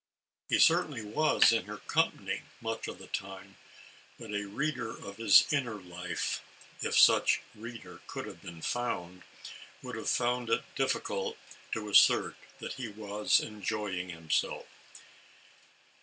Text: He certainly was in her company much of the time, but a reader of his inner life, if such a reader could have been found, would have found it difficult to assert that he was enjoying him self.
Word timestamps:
He 0.49 0.57
certainly 0.57 1.03
was 1.05 1.51
in 1.51 1.65
her 1.65 1.77
company 1.77 2.41
much 2.59 2.87
of 2.87 2.97
the 2.97 3.05
time, 3.05 3.57
but 4.19 4.33
a 4.33 4.47
reader 4.47 4.89
of 4.89 5.17
his 5.17 5.45
inner 5.53 5.75
life, 5.75 6.41
if 6.81 6.97
such 6.97 7.41
a 7.55 7.59
reader 7.59 8.01
could 8.07 8.25
have 8.25 8.41
been 8.41 8.63
found, 8.63 9.21
would 9.83 9.95
have 9.95 10.09
found 10.09 10.49
it 10.49 10.63
difficult 10.73 11.37
to 11.73 11.87
assert 11.87 12.35
that 12.57 12.73
he 12.73 12.87
was 12.87 13.39
enjoying 13.39 14.09
him 14.09 14.31
self. 14.31 14.65